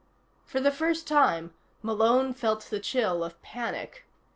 For 0.47 0.59
the 0.59 0.71
first 0.71 1.05
time, 1.07 1.53
Malone 1.83 2.33
felt 2.33 2.71
the 2.71 2.79
chill 2.79 3.23
of 3.23 3.39
panic. 3.43 4.03